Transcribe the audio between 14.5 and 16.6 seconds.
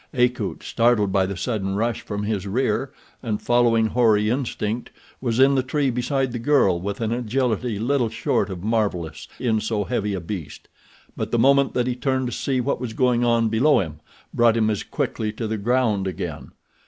him as quickly to the ground again.